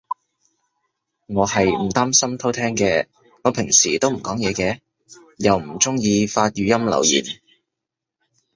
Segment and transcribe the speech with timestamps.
[1.27, 3.05] 我係唔擔心偷聼嘅，
[3.43, 4.79] 我平時都唔講嘢嘅。
[5.37, 7.23] 又唔中意發語音留言